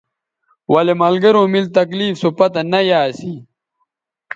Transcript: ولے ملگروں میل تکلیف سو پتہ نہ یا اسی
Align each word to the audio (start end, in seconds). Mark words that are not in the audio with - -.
ولے 0.71 0.93
ملگروں 1.01 1.45
میل 1.51 1.65
تکلیف 1.77 2.13
سو 2.21 2.29
پتہ 2.37 2.61
نہ 2.71 2.79
یا 2.89 2.99
اسی 3.09 3.33